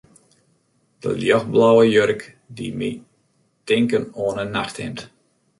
De 1.05 1.11
ljochtblauwe 1.23 1.83
jurk 1.95 2.23
die 2.57 2.71
my 2.79 2.91
tinken 3.67 4.05
oan 4.25 4.41
in 4.43 4.55
nachthimd. 4.57 4.99